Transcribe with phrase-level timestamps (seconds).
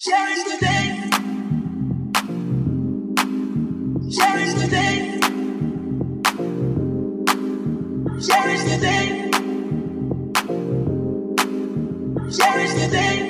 [0.00, 1.10] Cherish the day.
[4.16, 5.20] Cherish the day.
[8.20, 9.30] Cherish the day.
[12.30, 13.27] Cherish the day.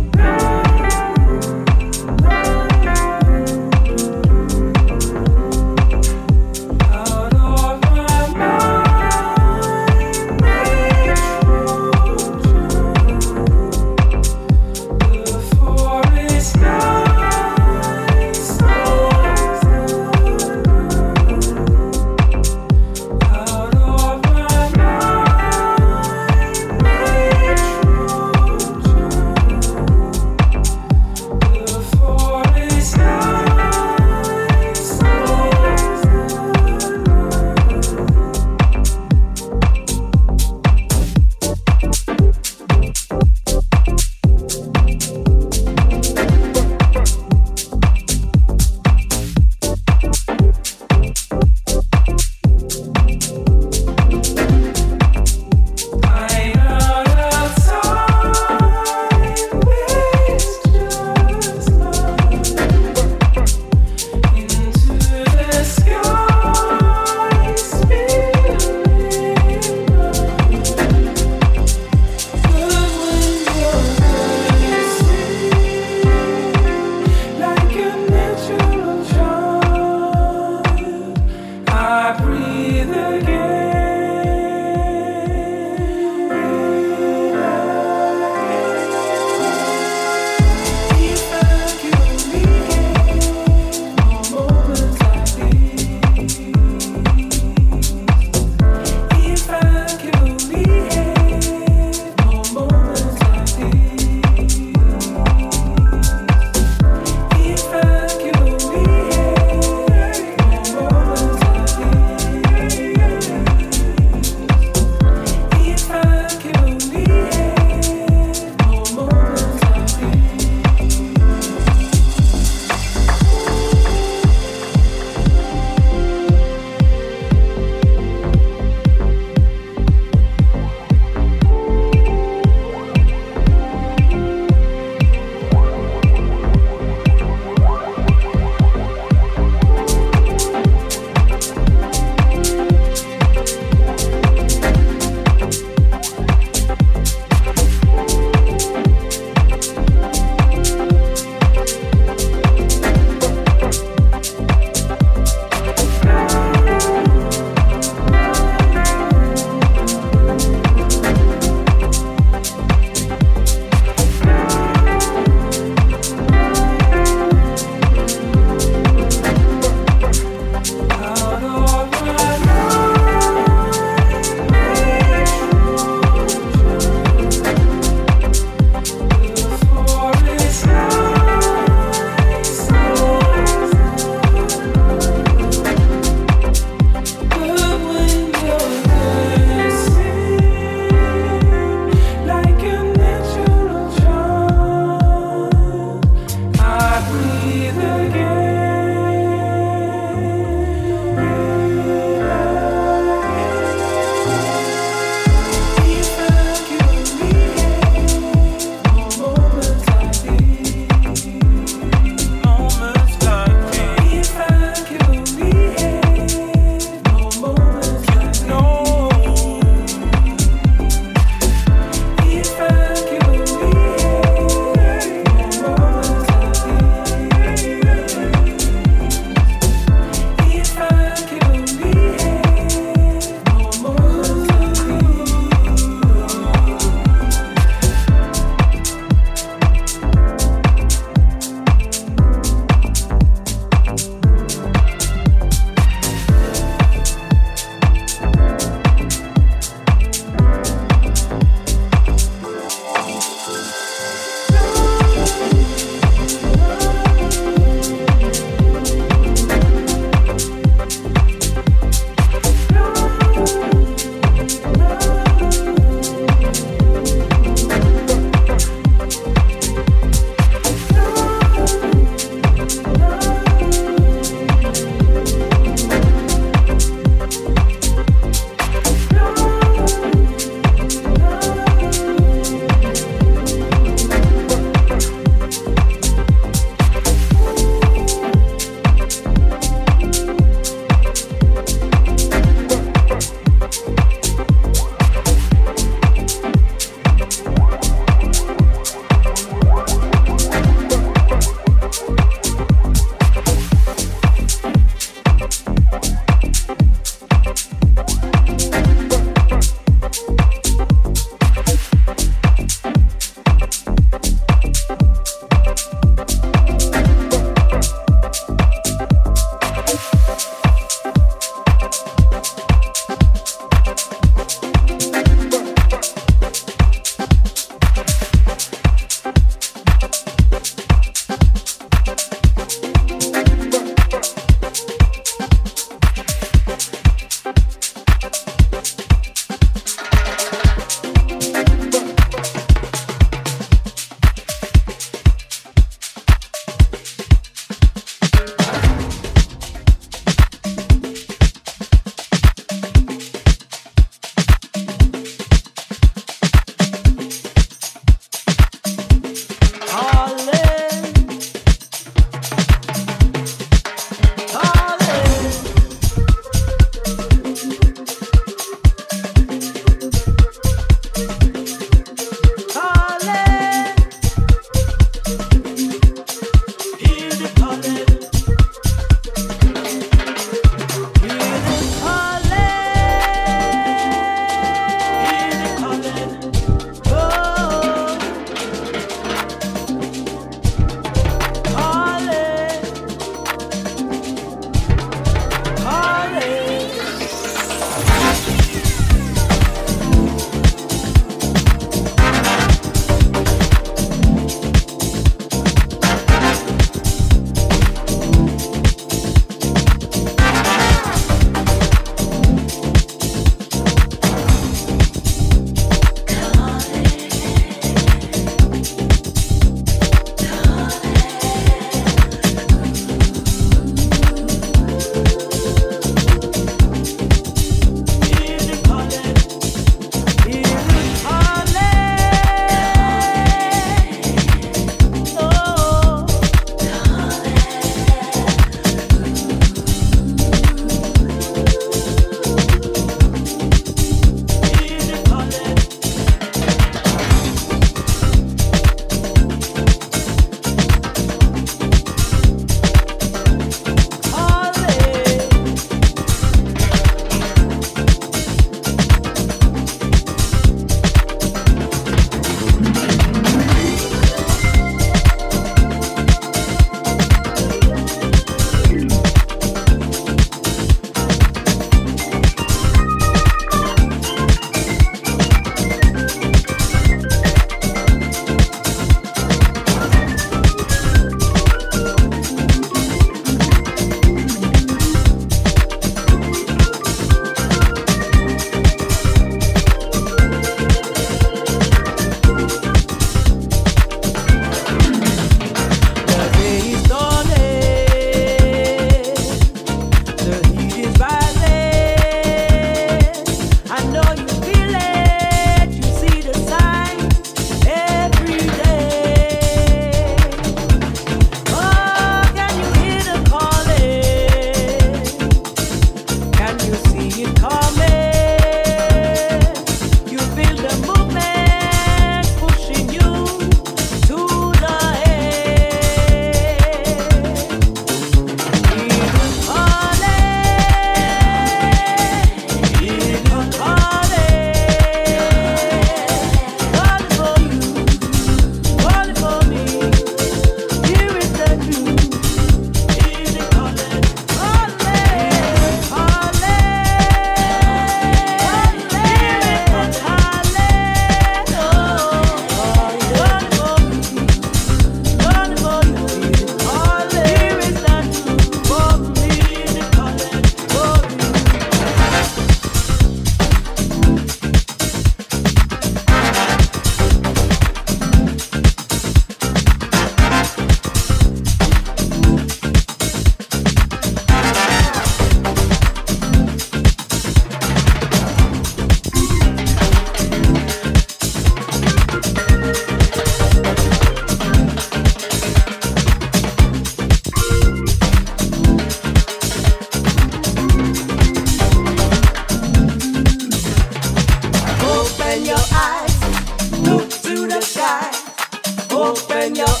[599.73, 600.00] Señor.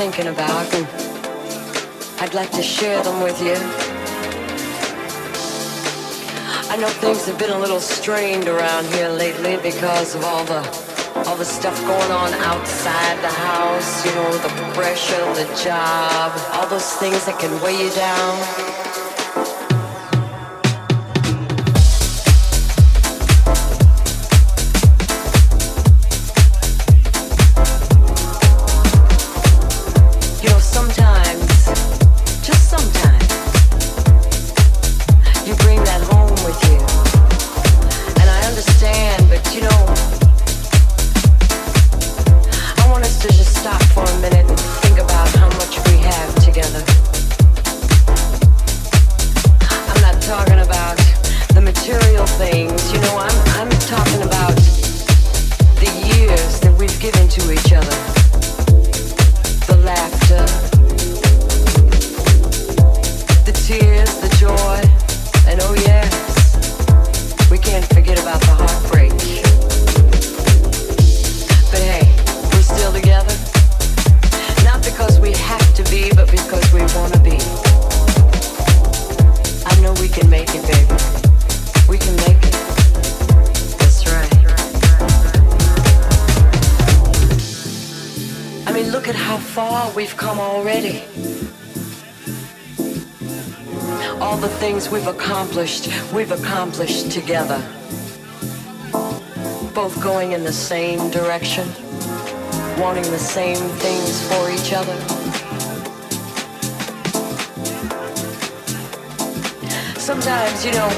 [0.00, 0.86] thinking about, and
[2.22, 3.52] I'd like to share them with you.
[6.72, 10.62] I know things have been a little strained around here lately because of all the
[11.26, 16.66] all the stuff going on outside the house, you know, the pressure, the job, all
[16.68, 19.09] those things that can weigh you down.
[110.60, 110.90] Sometimes, you know,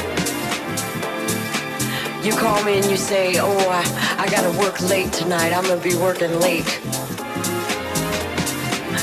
[2.22, 3.84] you call me and you say, oh, I,
[4.18, 6.80] I gotta work late tonight, I'm gonna be working late.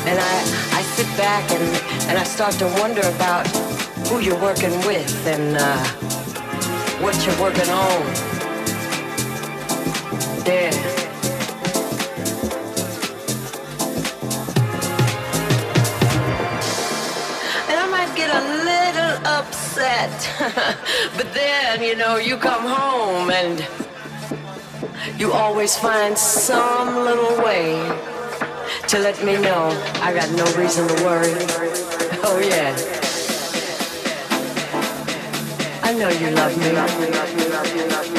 [0.05, 0.43] And I,
[0.73, 3.47] I sit back and, and I start to wonder about
[4.07, 5.83] who you're working with and uh,
[7.01, 8.05] what you're working on.
[10.45, 10.98] Yeah.
[19.79, 20.29] Upset,
[21.17, 23.65] but then, you know, you come home and
[25.19, 27.75] you always find some little way
[28.87, 29.69] to let me know
[30.01, 31.33] I got no reason to worry.
[32.21, 32.75] Oh, yeah.
[35.83, 38.18] I know you love me.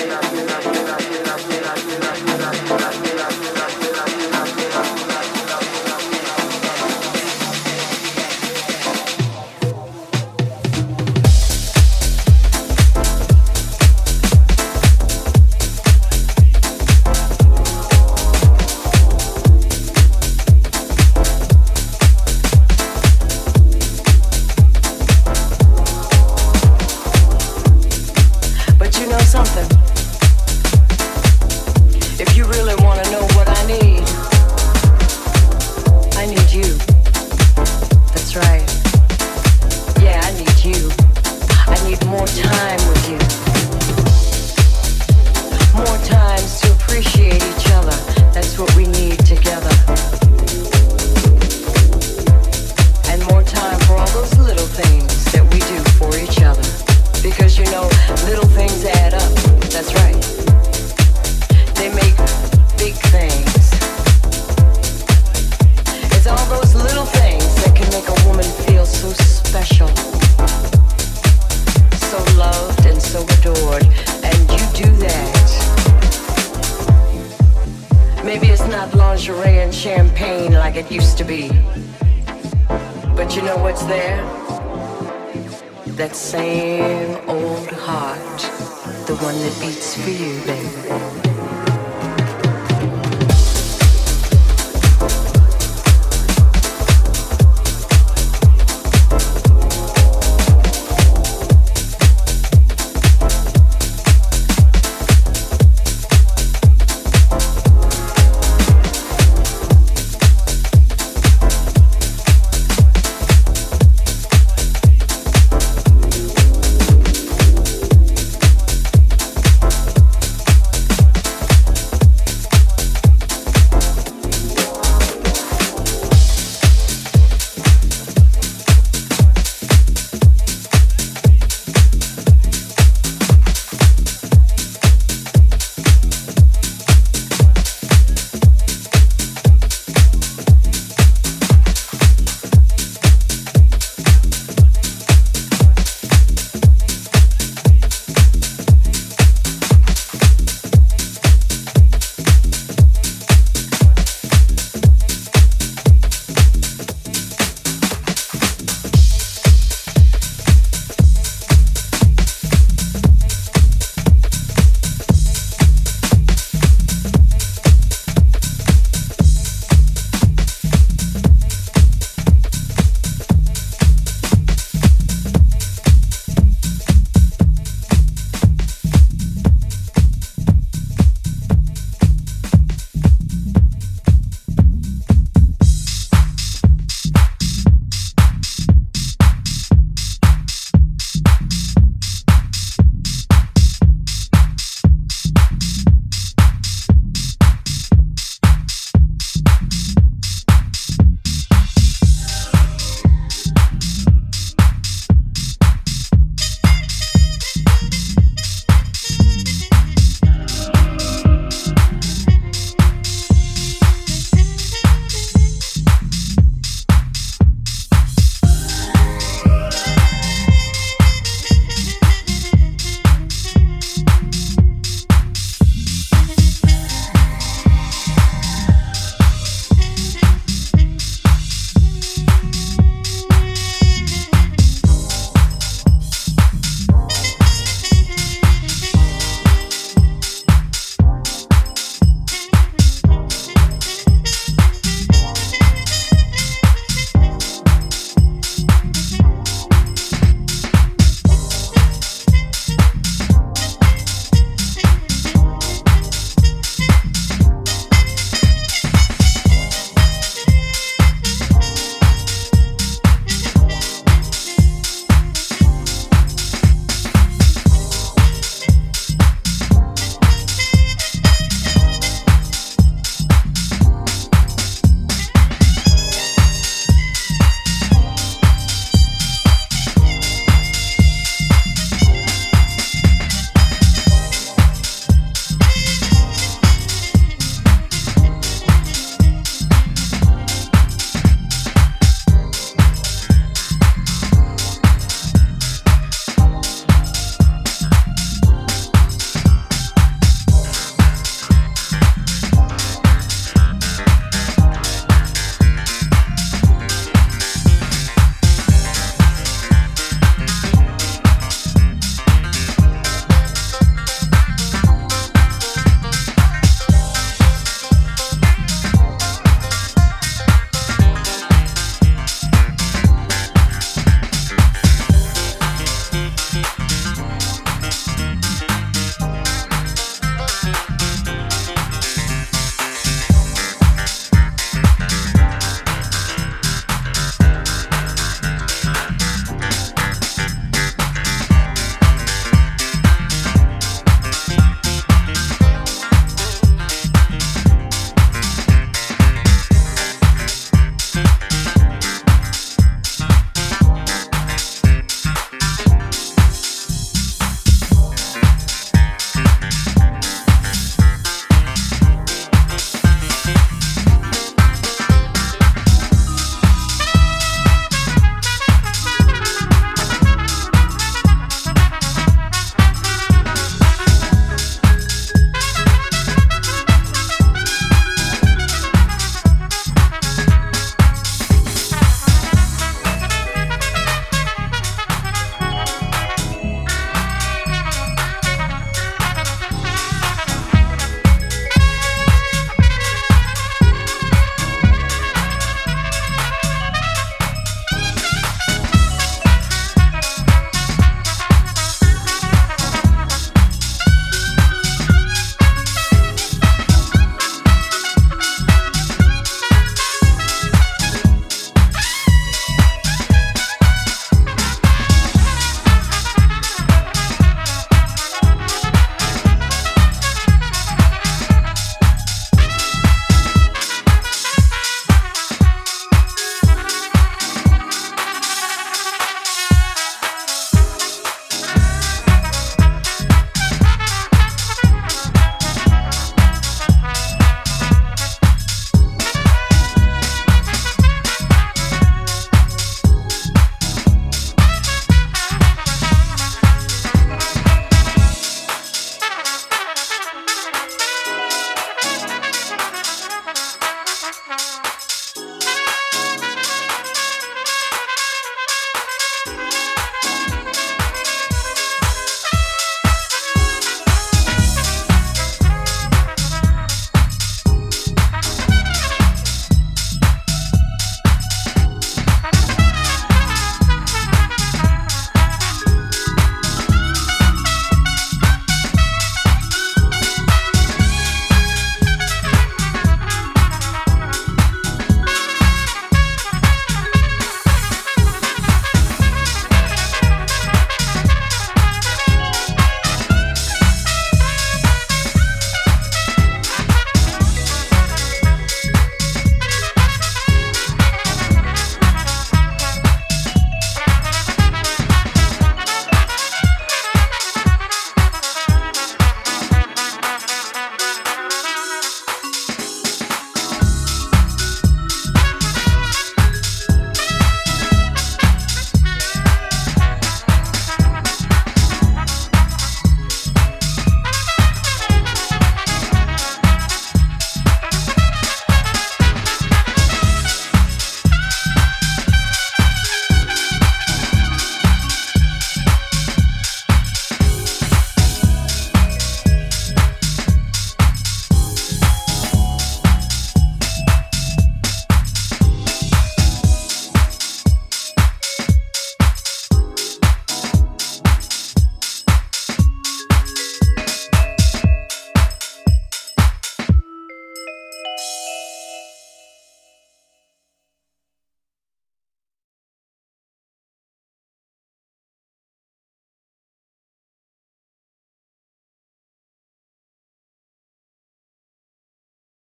[89.22, 91.29] One that beats for you, baby.